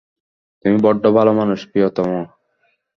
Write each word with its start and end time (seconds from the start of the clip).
তুমি 0.59 0.77
বড্ড 0.85 1.03
ভালো 1.17 1.31
মানুষ, 1.39 1.59
প্রিয়তম! 1.71 2.09